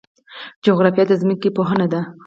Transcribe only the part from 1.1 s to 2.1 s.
ځمکې پوهنه ده